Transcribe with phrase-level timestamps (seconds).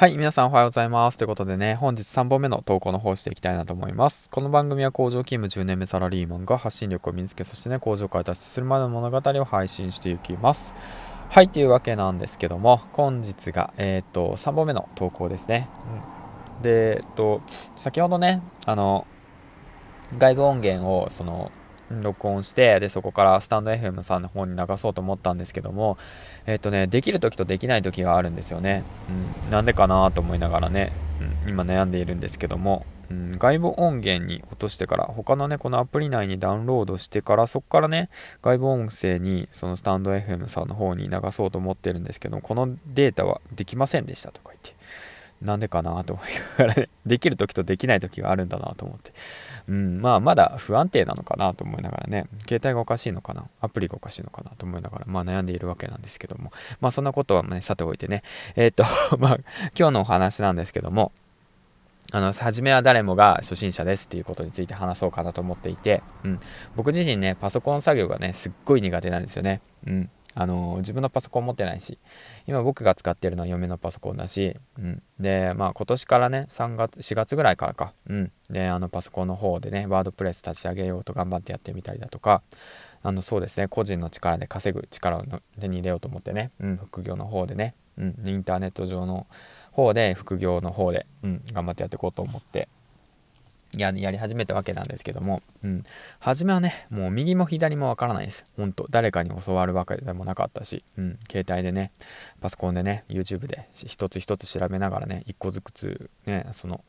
[0.00, 1.18] はい、皆さんおはようございます。
[1.18, 4.30] ということでね、本日3本目の投稿の方をしていきたいなと思います。
[4.30, 10.74] この番組は工場勤務10年目サラリーマンが発信力を身につけ、そしてね、工場から脱出するまでの物語を配信していきます。
[11.28, 15.68] はい、というわけなんですけども、本日が、えー、っと、3本目の投稿ですね。
[16.56, 17.42] うん、で、えっと、
[17.76, 19.06] 先ほどね、あの、
[20.16, 21.52] 外部音源を、その、
[22.02, 25.98] 録音してでそこからスタンド FM さんの方に流そうと思ったんですけども
[26.46, 28.84] えっ、とねできる時とできない時があるんですよね、
[29.44, 30.92] うん、なんでかなと思いながらね、
[31.44, 38.08] うん、今悩んでいるんですけども、うん、外部音源に落としてから他のねこのアプリ内にダウンロードしてからそこからね
[38.42, 44.78] 外部音声にそのスタンド FM さんの方に流そうと思ってるんですけどこのデータはできませんでしたとか言って。
[45.42, 46.26] なんでかなと思い
[46.58, 49.12] ながらね できる時とできない時があるんだなと思って
[49.68, 58.22] うん、まあまだ不安定なのかなと思いながらね、携帯がおかしいのかな、アプリがおかしいのかなと思いながら、まあ悩んでいるわけなんですけども、まあそんなことはね、さておいてね、
[58.56, 58.84] えっ、と、
[59.18, 59.38] まあ
[59.78, 61.12] 今日のお話なんですけども、
[62.12, 66.40] あの、初めは誰もが初心者ですっていうことについて話そうかなと思っていて、うん、
[66.74, 69.60] 僕自身ね、パソコン作業がね、すっごい苦手なんですよね。
[69.86, 70.10] うん。
[70.34, 71.98] あの自分のパソコン持ってないし
[72.46, 82.42] 今僕が使ってるのは嫁のパソコンだし、うん、でまあ今年からね3月4月ぐらいからか、うん、であのパソコンの方でねワードプレス立ち上げようと頑張ってやってみたりだとか
[83.02, 85.24] あのそうですね個人の力で稼ぐ力を
[85.58, 89.26] 手に入れようと思ってね、うん、副業の方でね、うん、インターネット上の
[89.72, 92.68] 方で副業の方で、うん、頑張ってやっていこうと思って
[93.72, 95.82] ややり始めたわけなんですけども、うん、
[96.18, 98.44] 初めはねもう右も左もわからないです。
[98.56, 101.92] ほんと誰かに教わるわけでもなかったし、うん、携帯でね
[102.40, 106.84] パソコンでね YouTube で一つ一つ調べながらね一個ずつねその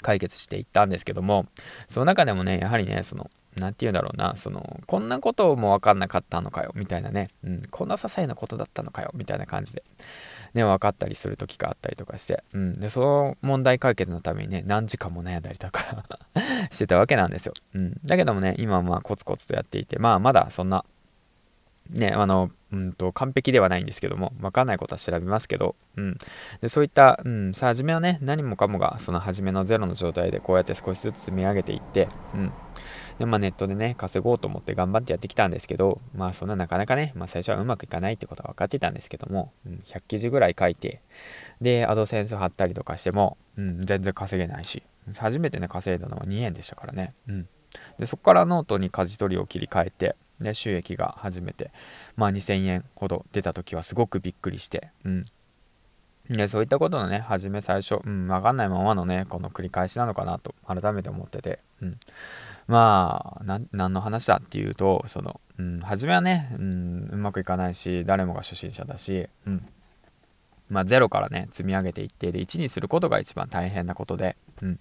[0.00, 1.46] 解決していったんですけども。
[1.88, 9.82] その中でもねやはりねその何て言うんだろうなそのこんなことも分かんなかったのかよみたいなね、うん、こんな些細なことだったのかよみたいな感じで。
[10.54, 16.04] ね、分かったりする時があったりとかして、うん、でその問題解決のためにね何時間も悩んだりとか
[16.70, 20.84] してたわけなんですよ、うん、だけどもね今はまあコツコツとやっていてまあまだそんな
[21.90, 26.18] ねあのうんと完璧ではないんですけども分かんないことは調べますけど、うん、
[26.60, 32.52] でそういった、うん、さあ初めはね何もかもがその初めのゼロの状態でこうやって少しずつ積み上げていって、うん
[33.18, 41.00] でまあ、ネットでね稼ごうと思って頑張ってやってきたんですけどまあそんななかなかね、まあ、最初はうまくいかないってことは分かってたんですけども、うん、100記事ぐらい書いて
[41.60, 44.82] でアドセンス貼ったりとかしても、うん、全然稼げないし
[45.16, 47.48] 初めてね稼いだのは2円でしたからね、うん、
[47.98, 51.70] でそこからノートに舵取りを切り替えてで収益が初めて
[52.16, 55.26] まあ2000円ほど出た時はすごくびっくりして、うん、
[56.28, 61.98] でそういったことのね初め最初、うん、分かんないままのねこの繰り返しなのかなと改めて思ってて、うん、
[62.66, 69.66] まあ何の話だっていうとその、うん、初めはね、うん、うまくいかないし誰もが初心者だし、うん。
[70.70, 74.80] まあ、ゼロからね積み上げていってで1にすることが一番大変なことで、うん、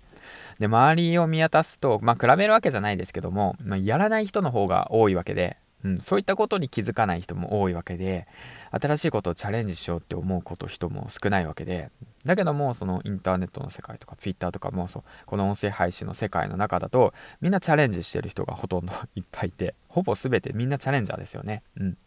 [0.58, 8.28] で周りを見渡すとまあ比べるわけじゃないですけども、まあ、やらない人の方が多いわけでうん、そういったことに気づかない人も多いわけで
[8.72, 11.92] 新しいことをチャレンジしようって思うこと人も少ないわけで
[12.26, 17.12] だけどもそのインターネットの世界とかツイッターとかもそうこの音声配信の世界の中だと
[17.42, 21.64] みんなチャレンジしてる人がほとんどいっぱいいてほぼ全てみんなチャレンジャーですよね。
[21.78, 21.98] うん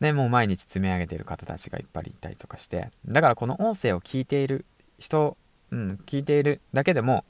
[0.00, 4.64] でもう毎日積み上げてる方たちがいっぱいいたりとかしてだからこの音声を聞いている
[5.00, 5.36] 人、
[5.72, 7.24] うん、聞いているだけでも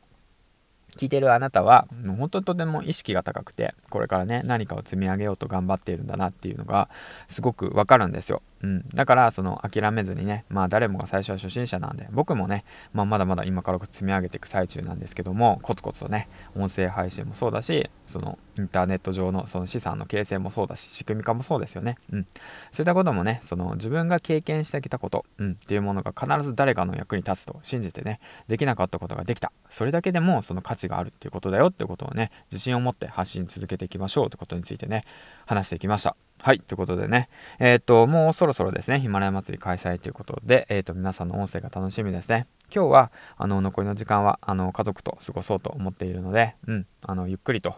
[0.99, 6.91] 聞いてるあなたはもう本当にとても意識が高くてこれからね何かを積み上げようと頑張っているんだなっていうのが
[7.29, 22.27] すごくわかるんですよ、うん、だからその諦めずにねまあ誰もが最初は初心者なんで僕もね、まあ、まだまだ今から積み上げていく最中なんですけどもコツコツとね音声配信もそうだしそのインターネット上のその資産の形成もそうだし仕組み化もそうですよね、うん、
[22.73, 29.53] そういったこともねその自分が経験してきたこと、うん、っていうものが必ず誰かの役に立つと信じてねできなかったことができた。
[29.71, 35.05] それだけでもその価値があるっていうことだよっていうことをね自信を持って発信続けていきましょうってことについてね
[35.47, 36.28] 話していきました。
[36.41, 36.61] はい。
[36.61, 37.29] ということでね、
[37.59, 42.47] えっ、と、もうそろそろですね、ヒマラヤ祭り開催ということで、えっ、と、皆さんの音声が楽しみですね。
[42.75, 47.75] 今日は、あの、残りの時間は、あの、家族と過ごそうと思っているので、うん、あの、ゆっくりと、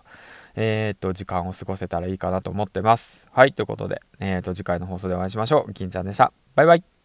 [0.57, 3.27] えっ、と、時間を過ごせたらいいかなと思ってます。
[3.33, 3.55] はい。
[3.55, 5.73] ということで、えっ、と、次回の放送でお会いしましょう。
[5.73, 6.33] 銀ちゃんでした。
[6.55, 7.00] バイバイ。